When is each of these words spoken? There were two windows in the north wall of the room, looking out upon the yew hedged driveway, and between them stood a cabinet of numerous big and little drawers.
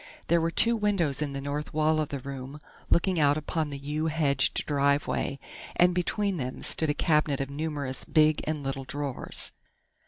There 0.29 0.41
were 0.41 0.49
two 0.49 0.75
windows 0.75 1.21
in 1.21 1.33
the 1.33 1.41
north 1.41 1.75
wall 1.75 1.99
of 1.99 2.09
the 2.09 2.17
room, 2.17 2.59
looking 2.89 3.19
out 3.19 3.37
upon 3.37 3.69
the 3.69 3.77
yew 3.77 4.07
hedged 4.07 4.65
driveway, 4.65 5.37
and 5.75 5.93
between 5.93 6.37
them 6.37 6.63
stood 6.63 6.89
a 6.89 6.95
cabinet 6.95 7.39
of 7.39 7.51
numerous 7.51 8.03
big 8.03 8.41
and 8.47 8.63
little 8.63 8.83
drawers. 8.83 9.51